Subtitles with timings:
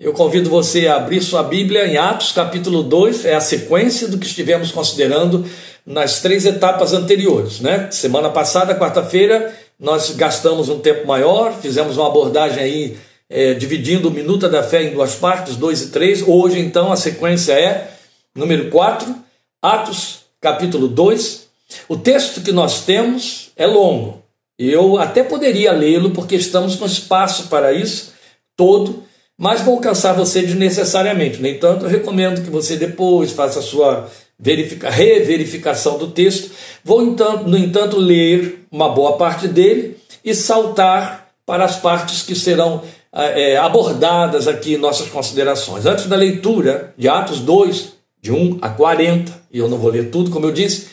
[0.00, 4.16] Eu convido você a abrir sua Bíblia em Atos capítulo 2, é a sequência do
[4.16, 5.44] que estivemos considerando
[5.84, 7.60] nas três etapas anteriores.
[7.60, 7.90] Né?
[7.90, 12.96] Semana passada, quarta-feira, nós gastamos um tempo maior, fizemos uma abordagem aí,
[13.28, 16.22] é, dividindo o Minuta da Fé em duas partes, 2 e 3.
[16.26, 17.90] Hoje, então, a sequência é
[18.34, 19.14] número 4,
[19.60, 21.46] Atos capítulo 2.
[21.90, 24.22] O texto que nós temos é longo.
[24.58, 28.14] Eu até poderia lê-lo, porque estamos com espaço para isso
[28.56, 29.09] todo
[29.40, 31.40] mas vou cansar você desnecessariamente.
[31.40, 34.06] No entanto, eu recomendo que você depois faça a sua
[34.38, 36.50] verifica, reverificação do texto.
[36.84, 42.34] Vou, entanto, no entanto, ler uma boa parte dele e saltar para as partes que
[42.34, 42.82] serão
[43.14, 45.86] é, abordadas aqui em nossas considerações.
[45.86, 50.10] Antes da leitura de Atos 2, de 1 a 40, e eu não vou ler
[50.10, 50.88] tudo, como eu disse,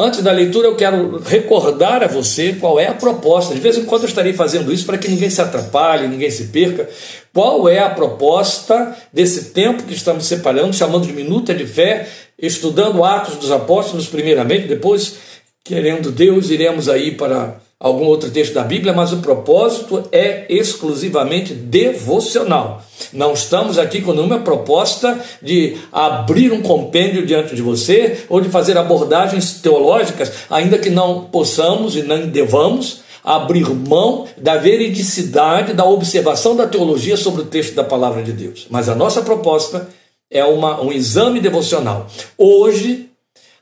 [0.00, 3.54] Antes da leitura, eu quero recordar a você qual é a proposta.
[3.54, 6.44] De vez em quando eu estarei fazendo isso para que ninguém se atrapalhe, ninguém se
[6.44, 6.88] perca.
[7.34, 12.08] Qual é a proposta desse tempo que estamos separando, chamando de minuta de fé,
[12.40, 15.16] estudando Atos dos Apóstolos, primeiramente, depois,
[15.62, 21.54] querendo Deus, iremos aí para algum outro texto da Bíblia, mas o propósito é exclusivamente
[21.54, 22.84] devocional.
[23.10, 28.50] Não estamos aqui com nenhuma proposta de abrir um compêndio diante de você ou de
[28.50, 35.84] fazer abordagens teológicas, ainda que não possamos e nem devamos abrir mão da veridicidade da
[35.84, 38.66] observação da teologia sobre o texto da palavra de Deus.
[38.68, 39.88] Mas a nossa proposta
[40.30, 42.06] é uma, um exame devocional.
[42.36, 43.08] Hoje,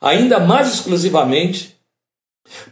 [0.01, 1.78] ainda mais exclusivamente,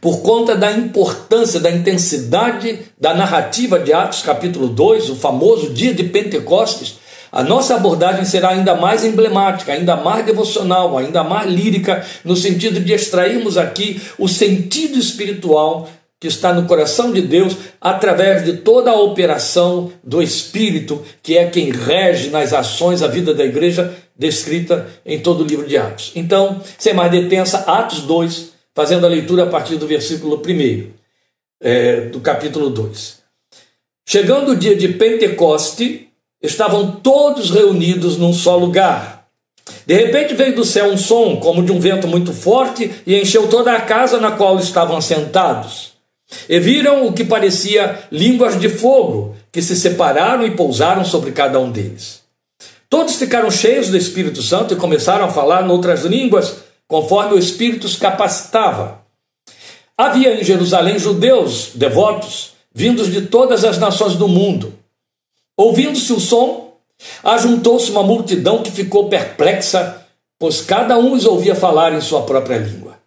[0.01, 5.95] por conta da importância, da intensidade da narrativa de Atos capítulo 2, o famoso dia
[5.95, 6.97] de Pentecostes,
[7.31, 12.81] a nossa abordagem será ainda mais emblemática, ainda mais devocional, ainda mais lírica, no sentido
[12.81, 18.91] de extrairmos aqui o sentido espiritual que está no coração de Deus através de toda
[18.91, 24.87] a operação do Espírito, que é quem rege nas ações a vida da igreja, descrita
[25.05, 26.13] em todo o livro de Atos.
[26.17, 30.91] Então, sem mais detença, Atos 2, fazendo a leitura a partir do versículo 1
[31.63, 33.17] é, do capítulo 2.
[34.07, 36.11] Chegando o dia de Pentecoste,
[36.43, 39.29] estavam todos reunidos num só lugar.
[39.87, 43.49] De repente veio do céu um som, como de um vento muito forte, e encheu
[43.49, 45.95] toda a casa na qual estavam sentados.
[46.47, 51.59] E viram o que parecia línguas de fogo, que se separaram e pousaram sobre cada
[51.59, 52.21] um deles.
[52.91, 57.87] Todos ficaram cheios do Espírito Santo e começaram a falar noutras línguas, conforme o Espírito
[57.87, 59.05] os capacitava.
[59.97, 64.75] Havia em Jerusalém judeus devotos, vindos de todas as nações do mundo.
[65.57, 66.77] Ouvindo-se o som,
[67.25, 70.07] ajuntou-se uma multidão que ficou perplexa,
[70.39, 72.99] pois cada um os ouvia falar em sua própria língua.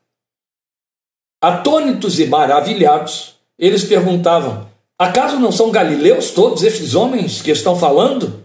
[1.42, 4.68] Atônitos e maravilhados, eles perguntavam:
[4.98, 8.44] Acaso não são galileus todos estes homens que estão falando?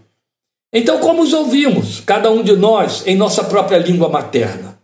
[0.71, 4.74] Então, como os ouvimos, cada um de nós, em nossa própria língua materna?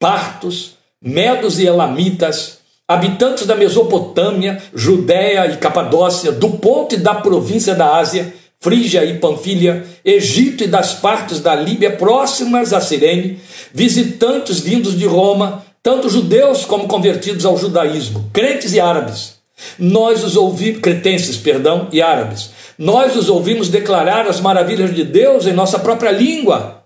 [0.00, 7.74] Partos, medos e elamitas, habitantes da Mesopotâmia, Judéia e Capadócia, do ponto e da província
[7.74, 13.40] da Ásia, Frígia e Panfilha, Egito e das partes da Líbia próximas a Cirene,
[13.72, 19.34] visitantes vindos de Roma, tanto judeus como convertidos ao judaísmo, crentes e árabes.
[19.78, 22.50] Nós os ouvimos, cretenses, perdão, e árabes.
[22.78, 26.79] Nós os ouvimos declarar as maravilhas de Deus em nossa própria língua.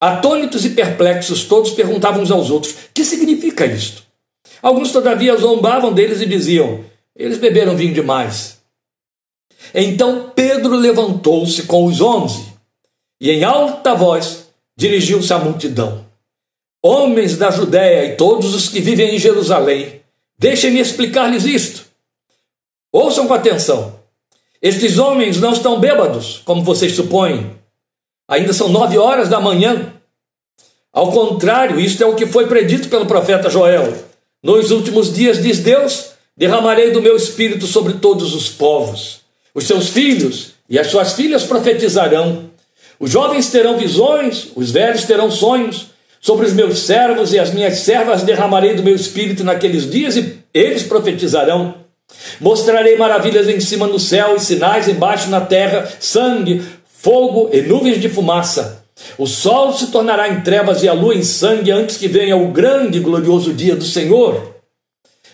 [0.00, 4.02] Atônitos e perplexos, todos perguntavam uns aos outros: que significa isto?
[4.62, 6.84] Alguns, todavia, zombavam deles e diziam:
[7.16, 8.58] eles beberam vinho demais.
[9.74, 12.44] Então Pedro levantou-se com os onze
[13.20, 16.04] e, em alta voz, dirigiu-se à multidão:
[16.82, 20.02] Homens da Judéia e todos os que vivem em Jerusalém,
[20.38, 21.86] deixem-me explicar-lhes isto.
[22.92, 23.98] Ouçam com atenção.
[24.60, 27.56] Estes homens não estão bêbados, como vocês supõem
[28.28, 29.92] Ainda são nove horas da manhã.
[30.92, 33.92] Ao contrário, isto é o que foi predito pelo profeta Joel.
[34.42, 39.20] Nos últimos dias, diz Deus, derramarei do meu espírito sobre todos os povos.
[39.54, 42.50] Os seus filhos e as suas filhas profetizarão.
[42.98, 45.86] Os jovens terão visões, os velhos terão sonhos.
[46.20, 50.38] Sobre os meus servos e as minhas servas derramarei do meu espírito naqueles dias e
[50.52, 51.86] eles profetizarão.
[52.40, 56.62] Mostrarei maravilhas em cima no céu e sinais embaixo na terra, sangue,
[57.06, 58.84] fogo e nuvens de fumaça.
[59.16, 62.48] O sol se tornará em trevas e a lua em sangue antes que venha o
[62.48, 64.56] grande e glorioso dia do Senhor.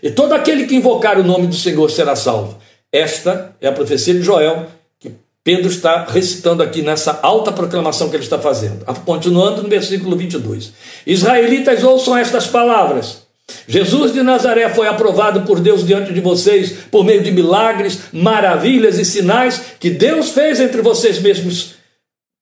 [0.02, 2.58] E todo aquele que invocar o nome do Senhor será salvo.
[2.92, 4.66] Esta é a profecia de Joel
[5.00, 8.84] que Pedro está recitando aqui nessa alta proclamação que ele está fazendo.
[9.06, 10.74] Continuando no versículo 22.
[11.06, 13.21] Israelitas, ouçam estas palavras.
[13.66, 18.98] Jesus de Nazaré foi aprovado por Deus diante de vocês por meio de milagres, maravilhas
[18.98, 21.74] e sinais que Deus fez entre vocês mesmos,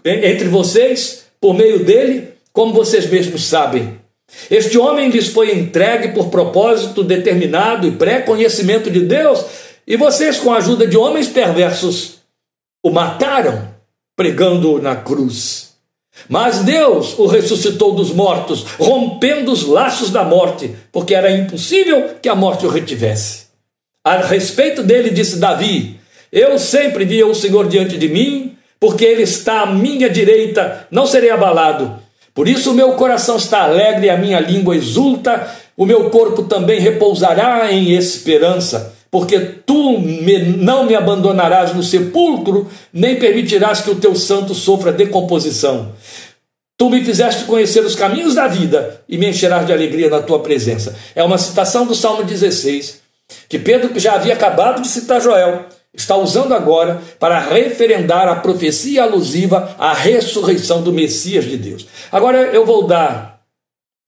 [0.05, 3.99] entre vocês, por meio dele, como vocês mesmos sabem.
[4.51, 9.45] Este homem lhes foi entregue por propósito determinado e pré-conhecimento de Deus,
[9.87, 12.19] e vocês, com a ajuda de homens perversos,
[12.85, 13.75] o mataram,
[14.17, 15.70] pregando na cruz.
[16.29, 22.29] Mas Deus o ressuscitou dos mortos, rompendo os laços da morte, porque era impossível que
[22.29, 23.47] a morte o retivesse.
[24.05, 25.99] A respeito dele, disse Davi:
[26.33, 31.07] Eu sempre via o Senhor diante de mim, porque ele está à minha direita, não
[31.07, 31.99] serei abalado.
[32.35, 36.81] Por isso o meu coração está alegre a minha língua exulta, o meu corpo também
[36.81, 43.97] repousará em esperança, porque tu me, não me abandonarás no sepulcro, nem permitirás que o
[43.97, 45.93] teu santo sofra decomposição.
[46.79, 50.39] Tu me fizeste conhecer os caminhos da vida e me encherás de alegria na tua
[50.39, 50.97] presença.
[51.15, 53.01] É uma citação do Salmo 16,
[53.49, 58.37] que Pedro, que já havia acabado de citar Joel, está usando agora para referendar a
[58.37, 61.87] profecia alusiva à ressurreição do Messias de Deus.
[62.13, 63.41] Agora eu vou dar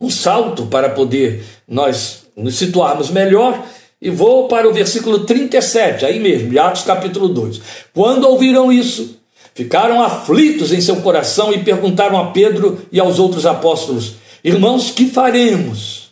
[0.00, 3.66] um salto para poder nós nos situarmos melhor
[4.02, 7.60] e vou para o versículo 37, aí mesmo, de Atos capítulo 2.
[7.94, 9.16] Quando ouviram isso,
[9.54, 15.06] ficaram aflitos em seu coração e perguntaram a Pedro e aos outros apóstolos: Irmãos, que
[15.06, 16.10] faremos?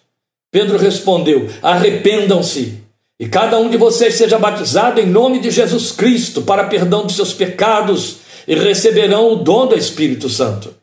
[0.53, 2.79] Pedro respondeu: Arrependam-se
[3.19, 7.17] e cada um de vocês seja batizado em nome de Jesus Cristo para perdão dos
[7.17, 10.80] seus pecados e receberão o dom do Espírito Santo.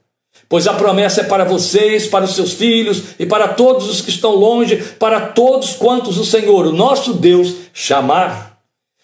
[0.49, 4.09] Pois a promessa é para vocês, para os seus filhos e para todos os que
[4.09, 8.57] estão longe, para todos quantos o Senhor, o nosso Deus, chamar.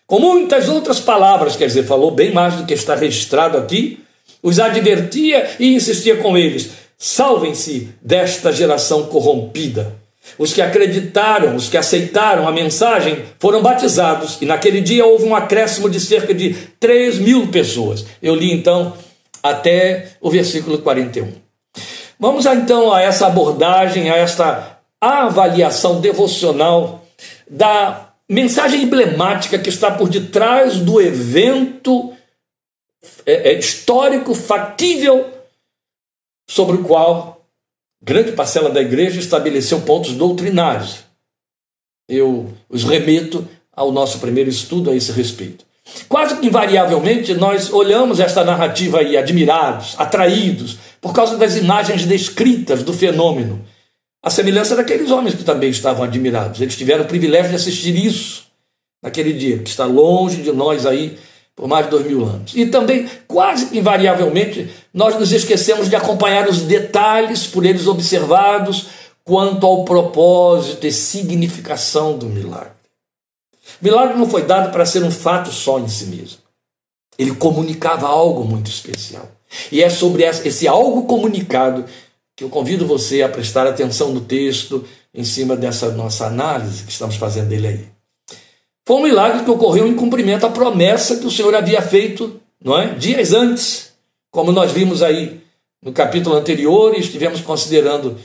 [0.07, 3.99] Com muitas outras palavras, quer dizer, falou bem mais do que está registrado aqui,
[4.41, 10.01] os advertia e insistia com eles: salvem-se desta geração corrompida.
[10.37, 15.35] Os que acreditaram, os que aceitaram a mensagem foram batizados, e naquele dia houve um
[15.35, 18.05] acréscimo de cerca de 3 mil pessoas.
[18.21, 18.93] Eu li então
[19.43, 21.33] até o versículo 41.
[22.17, 27.05] Vamos então a essa abordagem, a esta avaliação devocional
[27.49, 32.13] da mensagem emblemática que está por detrás do evento
[33.25, 35.29] é, é, histórico, factível,
[36.49, 37.45] sobre o qual
[38.01, 41.03] grande parcela da igreja estabeleceu pontos doutrinários.
[42.07, 45.65] Eu os remeto ao nosso primeiro estudo a esse respeito.
[46.07, 52.83] Quase que invariavelmente nós olhamos esta narrativa aí admirados, atraídos, por causa das imagens descritas
[52.83, 53.61] do fenômeno.
[54.23, 56.61] A semelhança daqueles homens que também estavam admirados.
[56.61, 58.45] Eles tiveram o privilégio de assistir isso
[59.03, 61.17] naquele dia, que está longe de nós aí
[61.55, 62.53] por mais de dois mil anos.
[62.55, 68.87] E também, quase invariavelmente, nós nos esquecemos de acompanhar os detalhes por eles observados
[69.23, 72.82] quanto ao propósito e significação do milagre.
[73.83, 76.37] Milagre não foi dado para ser um fato só em si mesmo.
[77.19, 79.29] Ele comunicava algo muito especial.
[79.71, 81.85] E é sobre esse algo comunicado
[82.35, 86.91] que eu convido você a prestar atenção no texto em cima dessa nossa análise que
[86.91, 87.85] estamos fazendo dele aí.
[88.87, 92.79] Foi um milagre que ocorreu em cumprimento à promessa que o Senhor havia feito não
[92.79, 92.95] é?
[92.95, 93.93] dias antes,
[94.31, 95.41] como nós vimos aí
[95.81, 98.17] no capítulo anterior e estivemos considerando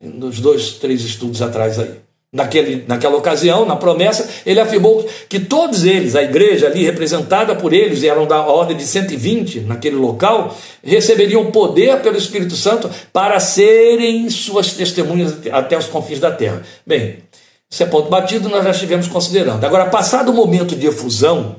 [0.00, 1.98] nos dois, três estudos atrás aí.
[2.32, 7.72] Naquele, naquela ocasião, na promessa, ele afirmou que todos eles, a igreja ali representada por
[7.72, 14.30] eles, eram da ordem de 120 naquele local, receberiam poder pelo Espírito Santo para serem
[14.30, 16.62] suas testemunhas até os confins da terra.
[16.86, 17.16] Bem,
[17.68, 19.64] esse é ponto batido, nós já estivemos considerando.
[19.64, 21.56] Agora, passado o momento de efusão,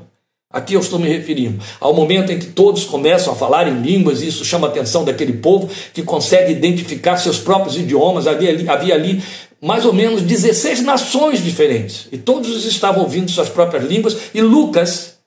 [0.50, 4.22] aqui eu estou me referindo ao momento em que todos começam a falar em línguas,
[4.22, 8.26] e isso chama a atenção daquele povo que consegue identificar seus próprios idiomas.
[8.26, 9.22] Havia ali, havia ali
[9.62, 15.18] mais ou menos 16 nações diferentes, e todos estavam ouvindo suas próprias línguas, e Lucas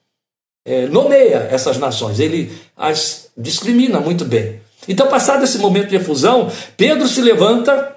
[0.66, 4.60] é, nomeia essas nações, ele as discrimina muito bem.
[4.88, 7.94] Então, passado esse momento de efusão, Pedro se levanta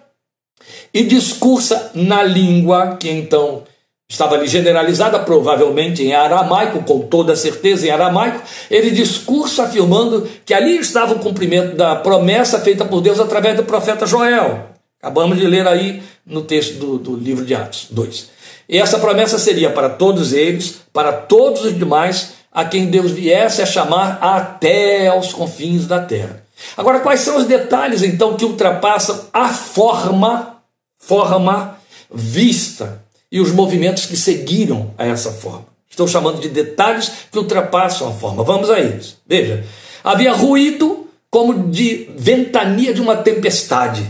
[0.94, 3.63] e discursa na língua que então
[4.10, 8.41] estava ali generalizada, provavelmente em aramaico, com toda certeza em aramaico,
[8.72, 13.63] ele discursa afirmando que ali estava o cumprimento da promessa feita por Deus através do
[13.63, 14.77] profeta Joel.
[15.01, 18.30] Acabamos de ler aí no texto do, do livro de Atos 2.
[18.70, 23.62] E essa promessa seria para todos eles, para todos os demais, a quem Deus viesse
[23.62, 26.44] a chamar até aos confins da terra.
[26.75, 30.58] Agora, quais são os detalhes então que ultrapassam a forma
[30.98, 31.77] forma
[32.12, 33.01] vista
[33.32, 35.66] e os movimentos que seguiram a essa forma.
[35.89, 38.44] Estou chamando de detalhes que ultrapassam a forma.
[38.44, 39.18] Vamos a eles.
[39.25, 39.63] Veja,
[40.04, 44.06] havia ruído como de ventania de uma tempestade.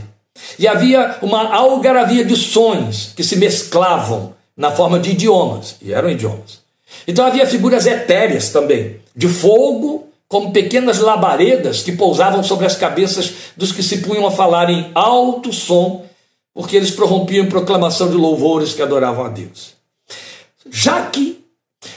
[0.57, 6.09] E havia uma algaravia de sons que se mesclavam na forma de idiomas, e eram
[6.09, 6.59] idiomas.
[7.07, 13.33] Então havia figuras etéreas também, de fogo como pequenas labaredas que pousavam sobre as cabeças
[13.55, 16.05] dos que se punham a falar em alto som,
[16.53, 19.73] porque eles prorrompiam em proclamação de louvores que adoravam a Deus.
[20.69, 21.45] Já que,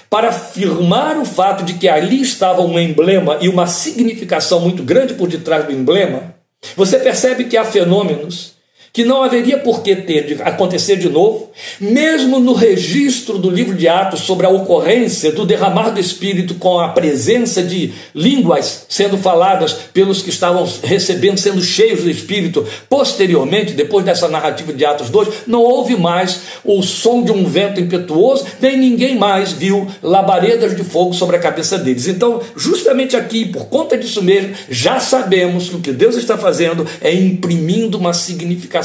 [0.09, 5.15] para afirmar o fato de que ali estava um emblema e uma significação muito grande
[5.15, 6.35] por detrás do emblema,
[6.77, 8.55] você percebe que há fenômenos
[8.93, 13.75] que não haveria por que ter de acontecer de novo, mesmo no registro do livro
[13.75, 19.17] de Atos sobre a ocorrência do derramar do Espírito com a presença de línguas sendo
[19.17, 25.09] faladas pelos que estavam recebendo, sendo cheios do Espírito, posteriormente, depois dessa narrativa de Atos
[25.09, 30.77] 2, não houve mais o som de um vento impetuoso, nem ninguém mais viu labaredas
[30.77, 32.09] de fogo sobre a cabeça deles.
[32.09, 36.87] Então, justamente aqui, por conta disso mesmo, já sabemos que o que Deus está fazendo
[37.01, 38.80] é imprimindo uma significação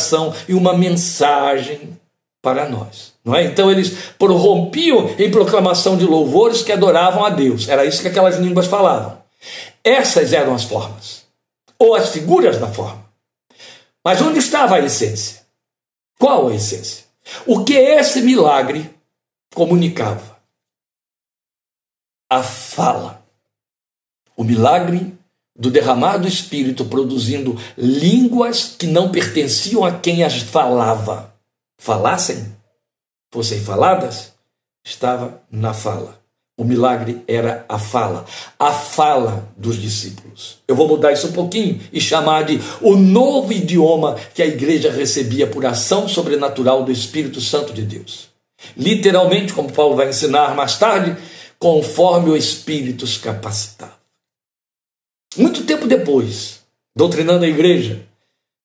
[0.47, 1.97] e uma mensagem
[2.41, 3.13] para nós.
[3.23, 3.43] Não é?
[3.43, 7.67] Então eles prorrompiam em proclamação de louvores que adoravam a Deus.
[7.67, 9.17] Era isso que aquelas línguas falavam.
[9.83, 11.25] Essas eram as formas,
[11.77, 13.05] ou as figuras da forma.
[14.03, 15.41] Mas onde estava a essência?
[16.19, 17.05] Qual a essência?
[17.45, 18.93] O que esse milagre
[19.53, 20.37] comunicava?
[22.29, 23.23] A fala.
[24.35, 25.17] O milagre
[25.57, 31.33] do derramar do Espírito, produzindo línguas que não pertenciam a quem as falava.
[31.79, 32.53] Falassem,
[33.31, 34.33] fossem faladas,
[34.85, 36.19] estava na fala.
[36.57, 38.25] O milagre era a fala,
[38.57, 40.59] a fala dos discípulos.
[40.65, 44.89] Eu vou mudar isso um pouquinho e chamar de o novo idioma que a igreja
[44.89, 48.29] recebia por ação sobrenatural do Espírito Santo de Deus.
[48.77, 51.17] Literalmente, como Paulo vai ensinar mais tarde,
[51.59, 53.94] conforme o Espírito os capacitava.
[55.85, 56.61] Tempo depois,
[56.95, 58.01] doutrinando a igreja,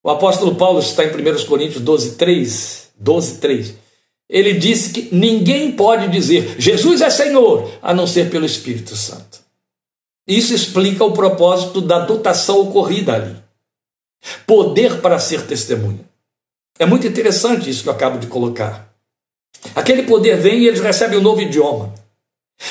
[0.02, 3.74] o apóstolo Paulo está em 1 Coríntios 12, 3, 12, 3.
[4.28, 9.40] Ele disse que ninguém pode dizer Jesus é Senhor a não ser pelo Espírito Santo.
[10.26, 13.36] Isso explica o propósito da dotação ocorrida ali.
[14.46, 16.04] Poder para ser testemunha.
[16.78, 18.94] É muito interessante isso que eu acabo de colocar.
[19.74, 21.92] Aquele poder vem e eles recebem um novo idioma.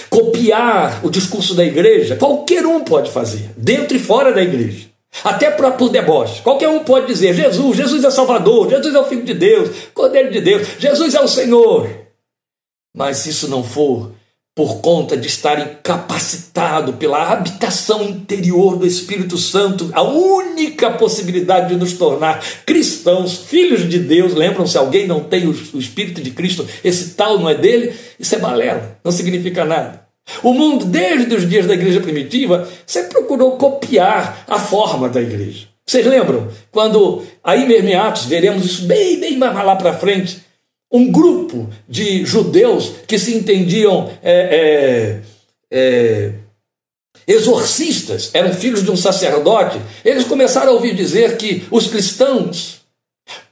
[0.10, 4.88] Copiar o discurso da igreja, qualquer um pode fazer, dentro e fora da igreja.
[5.24, 6.42] Até para o deboche.
[6.42, 10.32] Qualquer um pode dizer: Jesus, Jesus é Salvador, Jesus é o Filho de Deus, Cordeiro
[10.32, 11.90] de Deus, Jesus é o Senhor.
[12.96, 14.12] Mas se isso não for
[14.56, 21.76] por conta de estar incapacitado pela habitação interior do Espírito Santo, a única possibilidade de
[21.76, 24.34] nos tornar cristãos, filhos de Deus.
[24.34, 28.36] Lembram, se alguém não tem o Espírito de Cristo, esse tal não é dele, isso
[28.36, 30.08] é balela, não significa nada.
[30.44, 35.68] O mundo, desde os dias da igreja primitiva, sempre procurou copiar a forma da igreja.
[35.86, 36.50] Vocês lembram?
[36.70, 40.40] Quando, aí mesmo em Atos, veremos isso bem, bem mais lá para frente,
[40.92, 45.22] um grupo de judeus que se entendiam é,
[45.72, 46.34] é, é,
[47.28, 52.82] exorcistas, eram filhos de um sacerdote, eles começaram a ouvir dizer que os cristãos,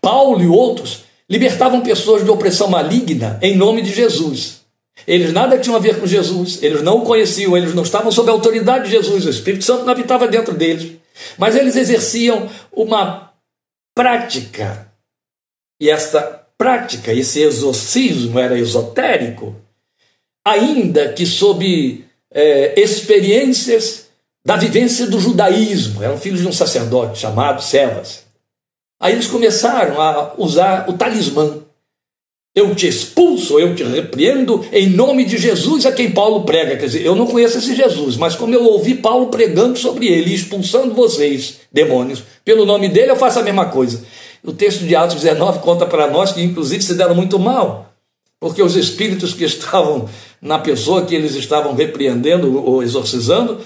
[0.01, 4.62] Paulo e outros, libertavam pessoas de opressão maligna em nome de Jesus.
[5.06, 8.29] Eles nada tinham a ver com Jesus, eles não o conheciam, eles não estavam sob
[8.29, 10.94] a autoridade de Jesus, o Espírito Santo não habitava dentro deles,
[11.38, 13.32] mas eles exerciam uma
[13.96, 14.91] prática,
[15.79, 19.55] e esta prática, esse exorcismo era esotérico,
[20.45, 24.07] ainda que sob é, experiências
[24.45, 28.23] da vivência do judaísmo, eram filhos de um sacerdote chamado Sevas.
[28.99, 31.59] Aí eles começaram a usar o talismã.
[32.55, 36.75] Eu te expulso, eu te repreendo em nome de Jesus a quem Paulo prega.
[36.77, 40.33] Quer dizer, eu não conheço esse Jesus, mas como eu ouvi Paulo pregando sobre ele,
[40.33, 44.03] expulsando vocês, demônios, pelo nome dele, eu faço a mesma coisa.
[44.44, 47.94] O texto de Atos 19 conta para nós que, inclusive, se deram muito mal,
[48.39, 50.08] porque os espíritos que estavam
[50.41, 53.60] na pessoa que eles estavam repreendendo ou exorcizando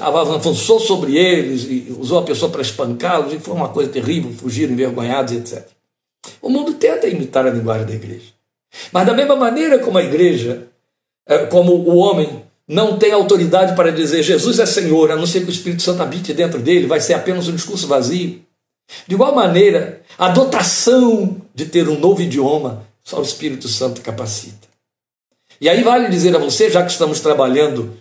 [0.00, 4.72] avançou sobre eles e usou a pessoa para espancá-los, e foi uma coisa terrível, fugiram
[4.72, 5.64] envergonhados, etc.
[6.42, 8.32] O mundo tenta imitar a linguagem da igreja.
[8.92, 10.66] Mas, da mesma maneira como a igreja,
[11.26, 15.40] é, como o homem não tem autoridade para dizer Jesus é Senhor, a não ser
[15.40, 18.42] que o Espírito Santo habite dentro dele, vai ser apenas um discurso vazio.
[19.06, 24.68] De igual maneira, a dotação de ter um novo idioma, só o Espírito Santo capacita.
[25.60, 27.96] E aí vale dizer a você, já que estamos trabalhando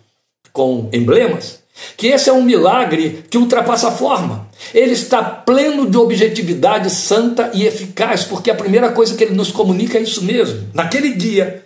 [0.53, 1.59] com emblemas,
[1.95, 4.47] que esse é um milagre que ultrapassa a forma.
[4.73, 9.51] Ele está pleno de objetividade santa e eficaz, porque a primeira coisa que ele nos
[9.51, 10.69] comunica é isso mesmo.
[10.73, 11.65] Naquele dia,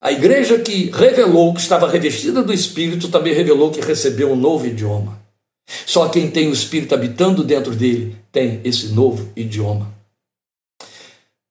[0.00, 4.66] a igreja que revelou que estava revestida do Espírito também revelou que recebeu um novo
[4.66, 5.23] idioma.
[5.66, 9.94] Só quem tem o Espírito habitando dentro dele tem esse novo idioma.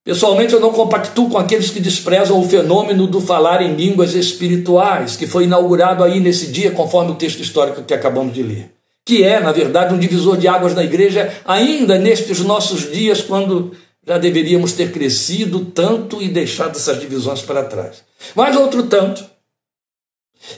[0.03, 5.15] Pessoalmente, eu não compactuo com aqueles que desprezam o fenômeno do falar em línguas espirituais,
[5.15, 8.70] que foi inaugurado aí nesse dia, conforme o texto histórico que acabamos de ler.
[9.05, 13.72] Que é, na verdade, um divisor de águas na igreja, ainda nestes nossos dias, quando
[14.05, 18.03] já deveríamos ter crescido tanto e deixado essas divisões para trás.
[18.36, 19.24] Mas, outro tanto,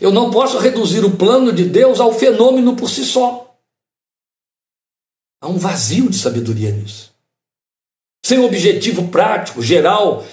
[0.02, 3.45] eu não posso reduzir o plano de Deus ao fenômeno por si só.
[5.46, 7.16] Há um vazio de sabedoria nisso
[8.26, 10.26] sem objetivo prático, geral,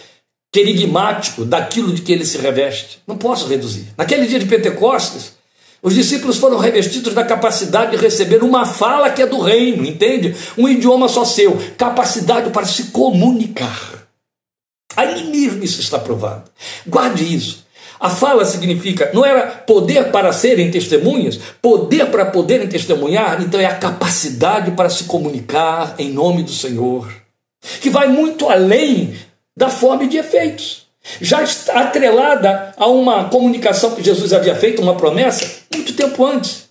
[0.50, 3.00] querigmático daquilo de que ele se reveste.
[3.06, 3.88] Não posso reduzir.
[3.98, 5.34] Naquele dia de Pentecostes,
[5.82, 10.34] os discípulos foram revestidos da capacidade de receber uma fala que é do reino, entende?
[10.56, 14.06] Um idioma só seu, capacidade para se comunicar.
[14.96, 16.50] Ali mesmo isso está provado.
[16.86, 17.61] Guarde isso.
[18.02, 23.64] A fala significa, não era poder para serem testemunhas, poder para poderem testemunhar, então é
[23.64, 27.22] a capacidade para se comunicar em nome do Senhor
[27.80, 29.14] que vai muito além
[29.56, 30.82] da forma de efeitos.
[31.20, 36.70] Já está atrelada a uma comunicação que Jesus havia feito, uma promessa, muito tempo antes.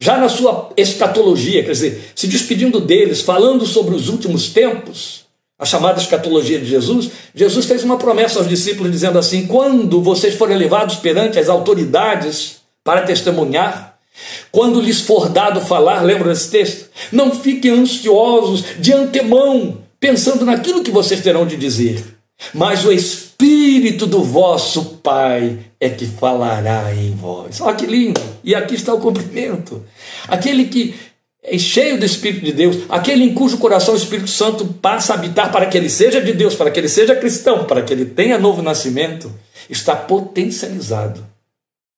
[0.00, 5.24] Já na sua escatologia, quer dizer, se despedindo deles, falando sobre os últimos tempos,
[5.58, 10.34] a chamada escatologia de Jesus, Jesus fez uma promessa aos discípulos dizendo assim: quando vocês
[10.34, 13.98] forem levados perante as autoridades para testemunhar,
[14.52, 16.88] quando lhes for dado falar, lembra desse texto?
[17.10, 22.04] Não fiquem ansiosos de antemão, pensando naquilo que vocês terão de dizer,
[22.54, 27.60] mas o Espírito do vosso Pai é que falará em vós.
[27.60, 28.20] Olha que lindo!
[28.42, 29.84] E aqui está o cumprimento.
[30.26, 30.94] Aquele que
[31.42, 35.16] é cheio do Espírito de Deus, aquele em cujo coração o Espírito Santo passa a
[35.16, 38.04] habitar para que ele seja de Deus, para que ele seja cristão, para que ele
[38.04, 39.32] tenha novo nascimento,
[39.70, 41.24] está potencializado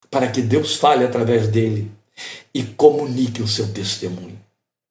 [0.09, 1.91] para que Deus fale através dele
[2.53, 4.39] e comunique o seu testemunho.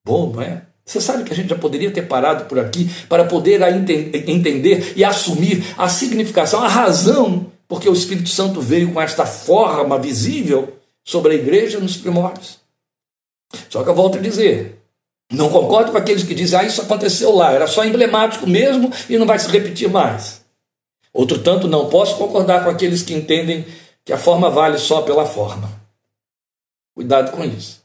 [0.04, 0.62] Bom, não é?
[0.84, 3.60] Você sabe que a gente já poderia ter parado por aqui para poder
[4.26, 9.96] entender e assumir a significação, a razão porque o Espírito Santo veio com esta forma
[9.96, 12.59] visível sobre a igreja nos primórdios.
[13.68, 14.80] Só que eu volto a dizer,
[15.32, 19.16] não concordo com aqueles que dizem, ah, isso aconteceu lá, era só emblemático mesmo e
[19.16, 20.40] não vai se repetir mais.
[21.12, 23.64] Outro tanto, não posso concordar com aqueles que entendem
[24.04, 25.70] que a forma vale só pela forma.
[26.94, 27.80] Cuidado com isso.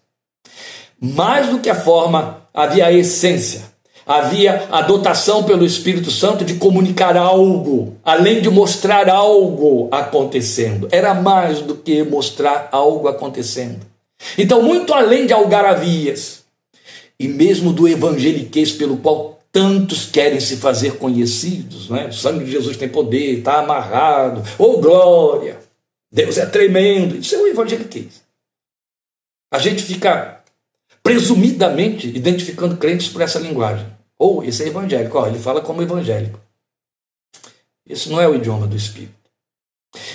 [1.00, 3.74] Mais do que a forma, havia a essência.
[4.06, 10.88] Havia a dotação pelo Espírito Santo de comunicar algo, além de mostrar algo acontecendo.
[10.92, 13.95] Era mais do que mostrar algo acontecendo.
[14.38, 16.44] Então, muito além de algaravias,
[17.20, 22.08] e mesmo do evangeliquez pelo qual tantos querem se fazer conhecidos, não é?
[22.08, 25.58] o sangue de Jesus tem poder, está amarrado, ou oh, glória,
[26.12, 28.22] Deus é tremendo, isso é o evangeliquez.
[29.54, 30.44] A gente fica
[31.02, 33.86] presumidamente identificando crentes por essa linguagem.
[34.18, 36.40] Ou esse é evangélico, ó, ele fala como evangélico.
[37.88, 39.14] Esse não é o idioma do Espírito.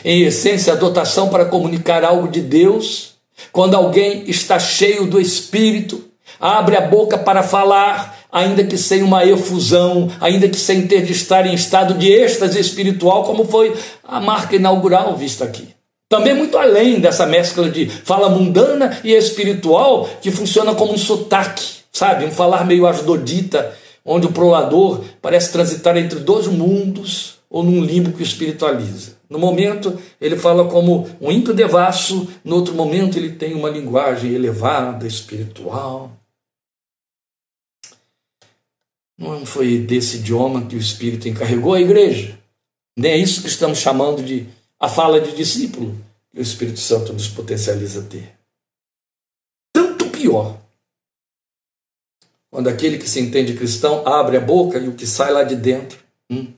[0.04, 3.09] Em essência, a dotação para comunicar algo de Deus,
[3.52, 6.04] quando alguém está cheio do Espírito,
[6.38, 11.12] abre a boca para falar, ainda que sem uma efusão, ainda que sem ter de
[11.12, 15.68] estar em estado de êxtase espiritual, como foi a marca inaugural vista aqui.
[16.08, 21.64] Também muito além dessa mescla de fala mundana e espiritual, que funciona como um sotaque,
[21.92, 22.24] sabe?
[22.24, 23.72] Um falar meio asdodita,
[24.04, 29.19] onde o prolador parece transitar entre dois mundos ou num limbo que o espiritualiza.
[29.30, 34.32] No momento, ele fala como um ímpio devasso, no outro momento, ele tem uma linguagem
[34.32, 36.10] elevada, espiritual.
[39.16, 42.36] Não foi desse idioma que o Espírito encarregou a igreja.
[42.98, 44.48] Nem é isso que estamos chamando de
[44.80, 45.96] a fala de discípulo
[46.32, 48.34] que o Espírito Santo nos potencializa a ter.
[49.72, 50.58] Tanto pior.
[52.50, 55.54] Quando aquele que se entende cristão abre a boca e o que sai lá de
[55.54, 56.00] dentro.
[56.28, 56.52] Hum.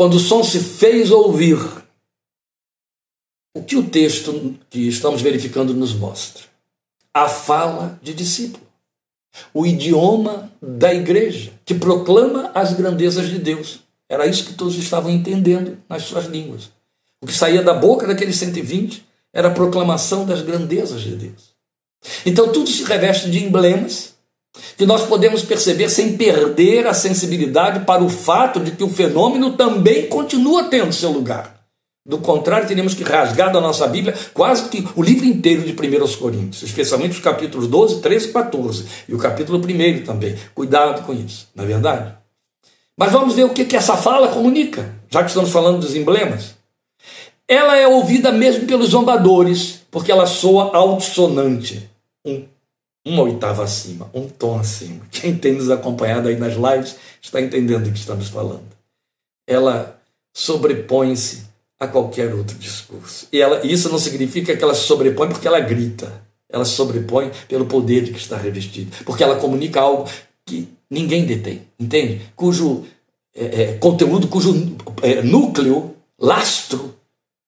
[0.00, 1.58] Quando o som se fez ouvir,
[3.54, 6.44] o que o texto que estamos verificando nos mostra?
[7.12, 8.66] A fala de discípulo,
[9.52, 13.80] o idioma da igreja, que proclama as grandezas de Deus.
[14.08, 16.70] Era isso que todos estavam entendendo nas suas línguas.
[17.20, 21.50] O que saía da boca daqueles 120 era a proclamação das grandezas de Deus.
[22.24, 24.14] Então tudo se reveste de emblemas
[24.76, 29.52] que nós podemos perceber sem perder a sensibilidade para o fato de que o fenômeno
[29.52, 31.60] também continua tendo seu lugar.
[32.04, 36.16] Do contrário, teríamos que rasgar da nossa Bíblia quase que o livro inteiro de 1
[36.16, 40.34] Coríntios, especialmente os capítulos 12, 13 e 14, e o capítulo 1 também.
[40.54, 42.14] Cuidado com isso, não é verdade?
[42.96, 46.54] Mas vamos ver o que, que essa fala comunica, já que estamos falando dos emblemas.
[47.46, 51.88] Ela é ouvida mesmo pelos zombadores, porque ela soa altissonante.
[52.24, 52.44] Um
[53.04, 55.00] uma oitava acima, um tom acima.
[55.10, 58.68] Quem tem nos acompanhado aí nas lives está entendendo o que estamos falando.
[59.46, 59.98] Ela
[60.34, 61.42] sobrepõe-se
[61.78, 63.26] a qualquer outro discurso.
[63.32, 66.22] E ela, isso não significa que ela se sobrepõe porque ela grita.
[66.48, 68.94] Ela se sobrepõe pelo poder de que está revestida.
[69.04, 70.08] Porque ela comunica algo
[70.44, 72.20] que ninguém detém, entende?
[72.36, 72.84] Cujo
[73.34, 76.94] é, é, conteúdo, cujo é, núcleo, lastro,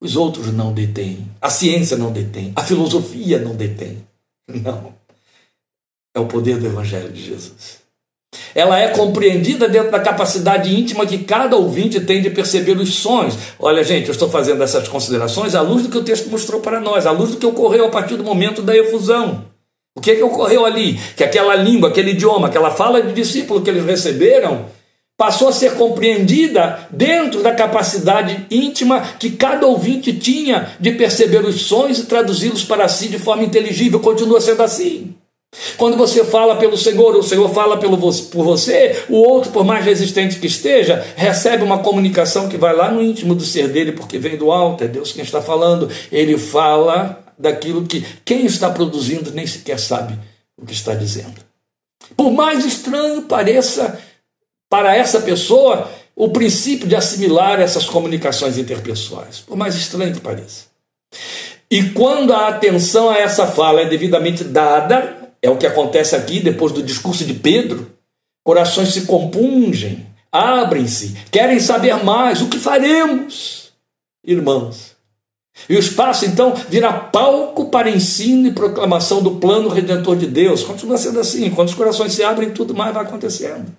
[0.01, 1.29] os outros não detêm.
[1.41, 2.53] A ciência não detém.
[2.57, 3.99] A filosofia não detém.
[4.49, 4.95] Não.
[6.15, 7.83] É o poder do Evangelho de Jesus.
[8.55, 13.37] Ela é compreendida dentro da capacidade íntima que cada ouvinte tem de perceber os sons.
[13.59, 16.81] Olha, gente, eu estou fazendo essas considerações à luz do que o texto mostrou para
[16.81, 19.47] nós, à luz do que ocorreu a partir do momento da efusão.
[19.95, 20.99] O que, é que ocorreu ali?
[21.17, 24.67] Que aquela língua, aquele idioma, aquela fala de discípulo que eles receberam,
[25.17, 31.63] passou a ser compreendida dentro da capacidade íntima que cada ouvinte tinha de perceber os
[31.63, 34.01] sons e traduzi-los para si de forma inteligível.
[34.01, 35.15] Continua sendo assim.
[35.77, 39.85] Quando você fala pelo Senhor, o Senhor fala pelo, por você, o outro, por mais
[39.85, 44.19] resistente que esteja, recebe uma comunicação que vai lá no íntimo do ser dele, porque
[44.19, 45.91] vem do alto, é Deus quem está falando.
[46.11, 50.19] Ele fala daquilo que quem está produzindo nem sequer sabe
[50.57, 51.41] o que está dizendo.
[52.17, 53.99] Por mais estranho pareça
[54.71, 60.67] para essa pessoa o princípio de assimilar essas comunicações interpessoais, por mais estranho que pareça.
[61.71, 66.41] E quando a atenção a essa fala é devidamente dada, é o que acontece aqui
[66.41, 67.91] depois do discurso de Pedro.
[68.45, 72.41] Corações se compungem, abrem-se, querem saber mais.
[72.41, 73.73] O que faremos,
[74.25, 74.93] irmãos?
[75.69, 80.65] E o espaço então vira palco para ensino e proclamação do plano redentor de Deus.
[80.65, 81.51] Continua sendo assim.
[81.51, 83.71] Quando os corações se abrem, tudo mais vai acontecendo.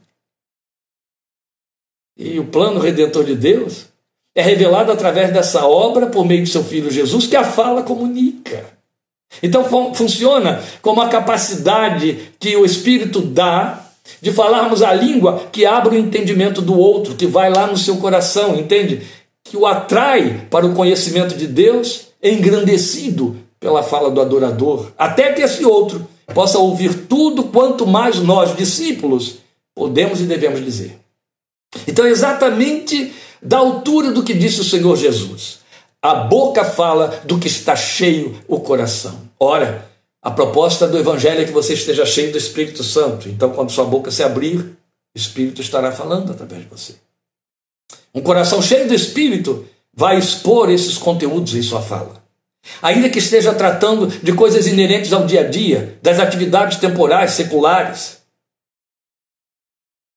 [2.15, 3.87] E o plano redentor de Deus
[4.35, 8.65] é revelado através dessa obra por meio de seu filho Jesus, que a fala comunica.
[9.41, 13.83] Então funciona como a capacidade que o Espírito dá
[14.21, 17.97] de falarmos a língua que abre o entendimento do outro, que vai lá no seu
[17.97, 19.01] coração, entende?
[19.43, 25.41] Que o atrai para o conhecimento de Deus, engrandecido pela fala do adorador, até que
[25.41, 29.37] esse outro possa ouvir tudo quanto mais nós, discípulos,
[29.73, 30.99] podemos e devemos dizer.
[31.87, 35.59] Então, exatamente da altura do que disse o Senhor Jesus.
[36.01, 39.22] A boca fala do que está cheio o coração.
[39.43, 43.27] Ora, a proposta do Evangelho é que você esteja cheio do Espírito Santo.
[43.27, 44.77] Então, quando sua boca se abrir, o
[45.17, 46.95] Espírito estará falando através de você.
[48.15, 52.23] Um coração cheio do Espírito vai expor esses conteúdos em sua fala.
[52.81, 58.19] Ainda que esteja tratando de coisas inerentes ao dia a dia, das atividades temporais, seculares.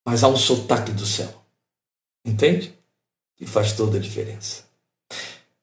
[0.07, 1.35] Mas há um sotaque do céu.
[2.25, 2.73] Entende?
[3.37, 4.63] Que faz toda a diferença.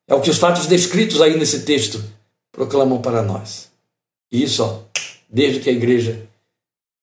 [0.06, 2.04] É o que os fatos descritos aí nesse texto
[2.54, 3.70] proclamam para nós.
[4.32, 4.80] Isso, ó,
[5.28, 6.26] desde que a igreja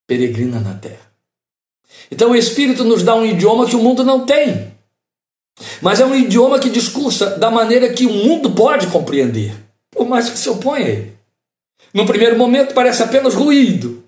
[0.07, 1.11] peregrina na terra.
[2.11, 4.73] Então o Espírito nos dá um idioma que o mundo não tem.
[5.83, 9.55] Mas é um idioma que discursa da maneira que o mundo pode compreender,
[9.91, 11.19] por mais que se oponha a ele.
[11.93, 14.03] No primeiro momento parece apenas ruído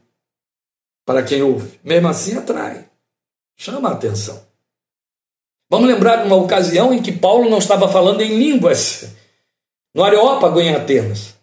[1.04, 2.86] para quem ouve, mesmo assim atrai,
[3.56, 4.40] chama a atenção.
[5.68, 9.06] Vamos lembrar de uma ocasião em que Paulo não estava falando em línguas
[9.94, 11.34] no Areópago em Atenas.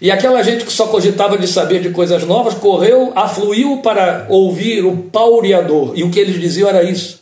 [0.00, 4.84] E aquela gente que só cogitava de saber de coisas novas correu, afluiu para ouvir
[4.84, 5.96] o paureador.
[5.96, 7.20] E o que eles diziam era isso.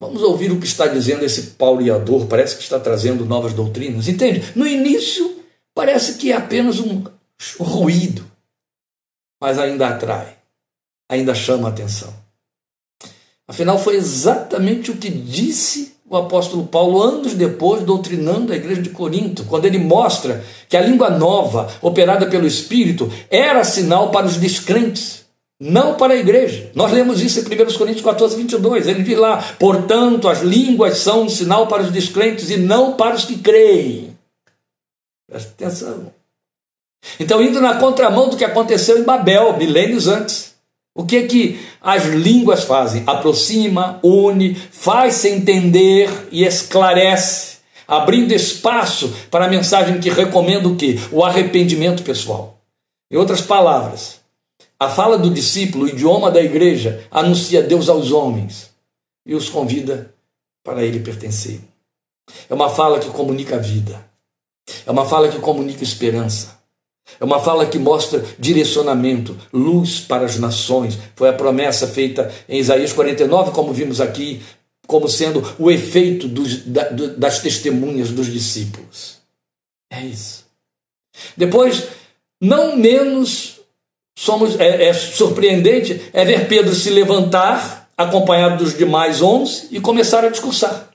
[0.00, 4.08] Vamos ouvir o que está dizendo esse paureador, parece que está trazendo novas doutrinas.
[4.08, 4.42] Entende?
[4.56, 5.40] No início,
[5.74, 7.04] parece que é apenas um
[7.60, 8.24] ruído,
[9.40, 10.36] mas ainda atrai,
[11.08, 12.12] ainda chama a atenção.
[13.46, 18.90] Afinal, foi exatamente o que disse o apóstolo Paulo anos depois, doutrinando a igreja de
[18.90, 24.36] Corinto, quando ele mostra que a língua nova, operada pelo Espírito, era sinal para os
[24.36, 25.24] descrentes,
[25.58, 26.70] não para a igreja.
[26.74, 28.86] Nós lemos isso em 1 Coríntios 14, 22.
[28.86, 33.14] Ele diz lá: portanto, as línguas são um sinal para os descrentes e não para
[33.14, 34.16] os que creem.
[35.26, 36.12] Presta atenção.
[37.18, 40.51] Então, indo na contramão do que aconteceu em Babel, milênios antes.
[40.94, 43.02] O que é que as línguas fazem?
[43.06, 50.98] Aproxima, une, faz-se entender e esclarece, abrindo espaço para a mensagem que recomenda o quê?
[51.10, 52.58] O arrependimento pessoal.
[53.10, 54.20] Em outras palavras,
[54.78, 58.70] a fala do discípulo, o idioma da igreja, anuncia Deus aos homens
[59.24, 60.12] e os convida
[60.62, 61.60] para ele pertencer.
[62.48, 64.04] É uma fala que comunica vida.
[64.86, 66.61] É uma fala que comunica esperança.
[67.20, 70.98] É uma fala que mostra direcionamento, luz para as nações.
[71.16, 74.42] Foi a promessa feita em Isaías 49, como vimos aqui,
[74.86, 76.62] como sendo o efeito dos,
[77.16, 79.18] das testemunhas dos discípulos.
[79.90, 80.44] É isso.
[81.36, 81.84] Depois
[82.40, 83.60] não menos
[84.18, 90.24] somos é, é surpreendente é ver Pedro se levantar, acompanhado dos demais onze, e começar
[90.24, 90.91] a discursar.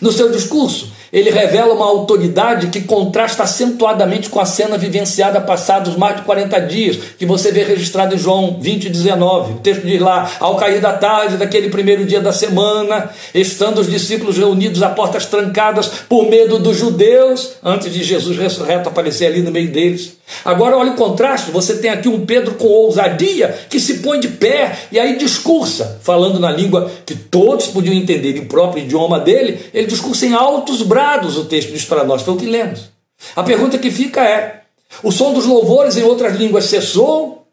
[0.00, 5.96] No seu discurso, ele revela uma autoridade que contrasta acentuadamente com a cena vivenciada passados
[5.96, 9.52] mais de 40 dias, que você vê registrado em João 20, 19.
[9.54, 13.90] O texto diz lá: Ao cair da tarde daquele primeiro dia da semana, estando os
[13.90, 19.42] discípulos reunidos a portas trancadas por medo dos judeus, antes de Jesus ressurreto aparecer ali
[19.42, 20.16] no meio deles.
[20.44, 24.28] Agora, olha o contraste: você tem aqui um Pedro com ousadia que se põe de
[24.28, 29.68] pé e aí discursa, falando na língua que todos podiam entender, o próprio idioma dele,
[29.74, 32.88] ele discursa em altos brados, o texto diz para nós, foi o que lemos.
[33.34, 34.62] A pergunta que fica é:
[35.02, 37.48] o som dos louvores em outras línguas cessou?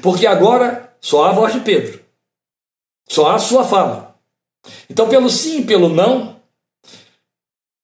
[0.00, 2.00] Porque agora só há a voz de Pedro,
[3.08, 4.16] só há a sua fala.
[4.90, 6.36] Então, pelo sim e pelo não,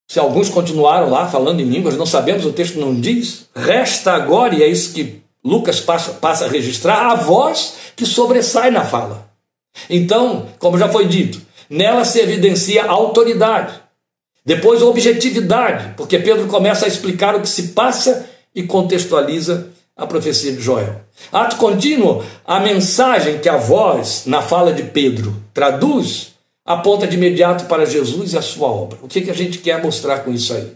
[0.08, 3.48] se alguns continuaram lá falando em línguas, não sabemos, o texto não diz.
[3.54, 8.70] Resta agora, e é isso que Lucas passa, passa a registrar, a voz que sobressai
[8.70, 9.27] na fala.
[9.88, 13.74] Então, como já foi dito, nela se evidencia autoridade,
[14.44, 20.52] depois objetividade, porque Pedro começa a explicar o que se passa e contextualiza a profecia
[20.52, 21.00] de Joel.
[21.32, 27.64] Ato contínuo, a mensagem que a voz na fala de Pedro traduz aponta de imediato
[27.64, 28.98] para Jesus e a sua obra.
[29.02, 30.72] O que, que a gente quer mostrar com isso aí?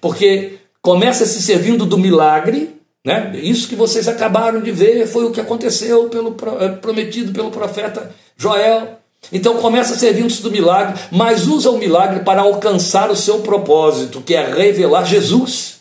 [0.00, 2.75] Porque começa se servindo do milagre,
[3.06, 3.30] né?
[3.40, 8.10] Isso que vocês acabaram de ver foi o que aconteceu pelo eh, prometido pelo profeta
[8.36, 8.98] Joel.
[9.32, 14.34] Então começa servindo-se do milagre, mas usa o milagre para alcançar o seu propósito, que
[14.34, 15.76] é revelar Jesus.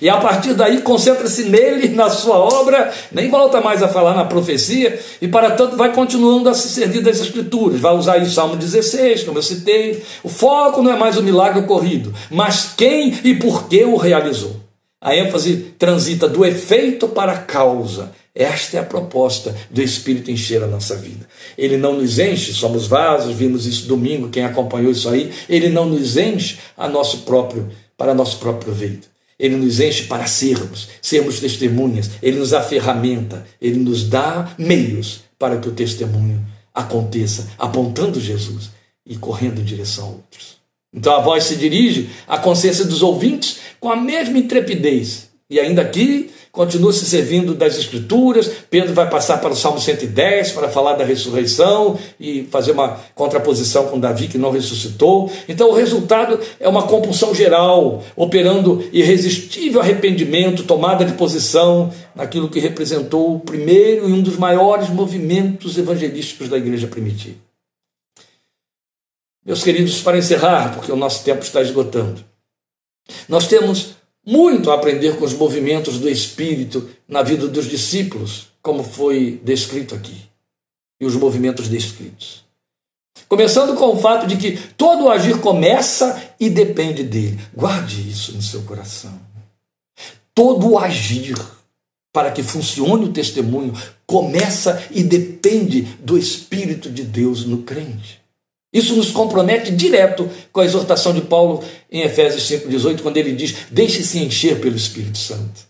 [0.00, 4.24] E a partir daí concentra-se nele, na sua obra, nem volta mais a falar na
[4.24, 7.80] profecia, e para tanto vai continuando a se servir das Escrituras.
[7.80, 10.00] Vai usar aí o Salmo 16, como eu citei.
[10.22, 14.65] O foco não é mais o milagre ocorrido, mas quem e por que o realizou.
[15.00, 18.12] A ênfase transita do efeito para a causa.
[18.34, 21.26] Esta é a proposta do Espírito encher a nossa vida.
[21.56, 25.86] Ele não nos enche, somos vasos, vimos isso domingo, quem acompanhou isso aí, ele não
[25.86, 29.08] nos enche a nosso próprio, para nosso próprio proveito.
[29.38, 35.20] Ele nos enche para sermos, sermos testemunhas, ele nos dá ferramenta, ele nos dá meios
[35.38, 38.70] para que o testemunho aconteça, apontando Jesus
[39.04, 40.55] e correndo em direção a outros.
[40.96, 45.28] Então a voz se dirige à consciência dos ouvintes com a mesma intrepidez.
[45.48, 48.50] E ainda aqui continua se servindo das Escrituras.
[48.70, 53.86] Pedro vai passar para o Salmo 110 para falar da ressurreição e fazer uma contraposição
[53.86, 55.30] com Davi que não ressuscitou.
[55.46, 62.58] Então, o resultado é uma compulsão geral, operando irresistível arrependimento, tomada de posição naquilo que
[62.58, 67.45] representou o primeiro e um dos maiores movimentos evangelísticos da igreja primitiva.
[69.46, 72.24] Meus queridos, para encerrar, porque o nosso tempo está esgotando,
[73.28, 73.94] nós temos
[74.26, 79.94] muito a aprender com os movimentos do Espírito na vida dos discípulos, como foi descrito
[79.94, 80.20] aqui,
[81.00, 82.44] e os movimentos descritos.
[83.28, 87.38] Começando com o fato de que todo o agir começa e depende dele.
[87.54, 89.16] Guarde isso no seu coração.
[90.34, 91.36] Todo o agir,
[92.12, 93.72] para que funcione o testemunho,
[94.04, 98.25] começa e depende do Espírito de Deus no crente.
[98.76, 103.68] Isso nos compromete direto com a exortação de Paulo em Efésios 5,18, quando ele diz:
[103.70, 105.66] Deixe-se encher pelo Espírito Santo.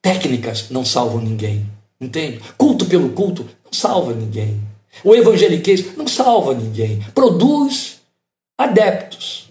[0.00, 1.68] Técnicas não salvam ninguém,
[2.00, 2.40] entende?
[2.56, 4.58] Culto pelo culto não salva ninguém.
[5.04, 7.02] O evangeliquez não salva ninguém.
[7.14, 8.00] Produz
[8.56, 9.50] adeptos,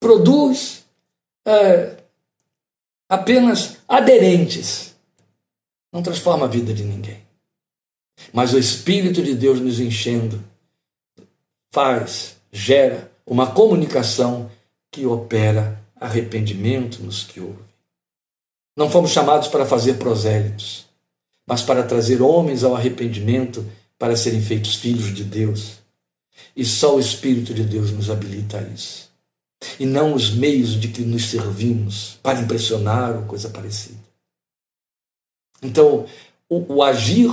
[0.00, 0.82] produz
[1.46, 1.90] é,
[3.06, 4.94] apenas aderentes,
[5.92, 7.18] não transforma a vida de ninguém.
[8.32, 10.42] Mas o Espírito de Deus nos enchendo
[11.74, 14.48] faz, gera uma comunicação
[14.92, 17.64] que opera arrependimento nos que ouvem.
[18.76, 20.86] Não fomos chamados para fazer prosélitos,
[21.44, 25.78] mas para trazer homens ao arrependimento para serem feitos filhos de Deus.
[26.54, 29.10] E só o Espírito de Deus nos habilita a isso.
[29.80, 33.98] E não os meios de que nos servimos para impressionar ou coisa parecida.
[35.60, 36.06] Então,
[36.48, 37.32] o, o agir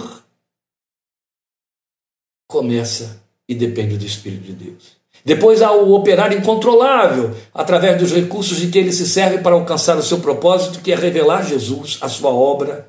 [2.47, 3.21] começa
[3.52, 5.02] e depende do Espírito de Deus.
[5.26, 9.98] Depois há o operar incontrolável, através dos recursos de que ele se serve para alcançar
[9.98, 12.88] o seu propósito, que é revelar Jesus, a sua obra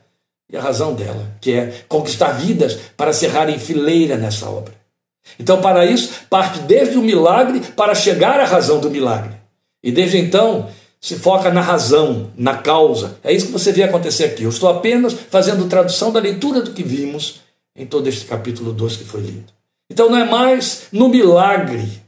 [0.48, 4.72] e a razão dela, que é conquistar vidas para cerrar em fileira nessa obra.
[5.37, 9.33] Então, para isso, parte desde o milagre para chegar à razão do milagre.
[9.83, 10.68] E desde então,
[11.01, 13.18] se foca na razão, na causa.
[13.25, 14.44] É isso que você vê acontecer aqui.
[14.44, 17.40] Eu estou apenas fazendo tradução da leitura do que vimos
[17.75, 19.62] em todo este capítulo 2 que foi lido.
[19.92, 22.02] Então não é mais no milagre,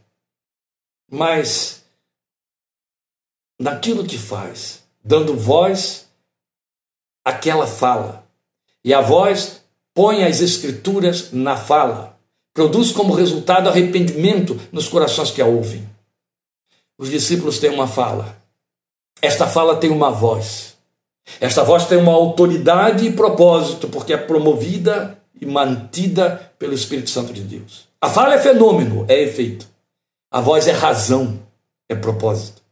[1.11, 1.85] mas
[3.61, 6.09] naquilo que faz, dando voz
[7.23, 8.27] aquela fala.
[8.83, 12.19] E a voz põe as escrituras na fala.
[12.55, 15.87] Produz como resultado arrependimento nos corações que a ouvem.
[16.97, 18.35] Os discípulos têm uma fala.
[19.21, 20.75] Esta fala tem uma voz.
[21.39, 27.33] Esta voz tem uma autoridade e propósito, porque é promovida e mantida pelo Espírito Santo
[27.33, 27.89] de Deus.
[28.01, 29.67] A fala é fenômeno, é efeito.
[30.31, 31.41] A voz é razão,
[31.89, 32.63] é propósito.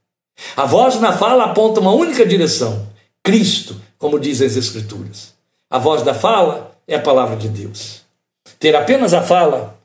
[0.56, 2.88] A voz na fala aponta uma única direção:
[3.22, 5.34] Cristo, como dizem as Escrituras.
[5.70, 8.02] A voz da fala é a palavra de Deus.
[8.58, 9.78] Ter apenas a fala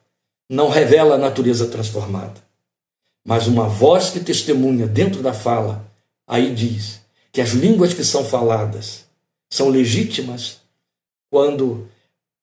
[0.49, 2.41] não revela a natureza transformada.
[3.25, 5.85] Mas uma voz que testemunha dentro da fala,
[6.27, 9.05] aí diz que as línguas que são faladas
[9.49, 10.61] são legítimas
[11.29, 11.87] quando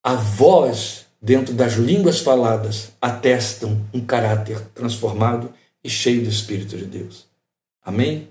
[0.04, 5.50] a voz dentro das línguas faladas atestam um caráter transformado
[5.82, 7.26] e cheio do Espírito de Deus.
[7.82, 8.28] Amém?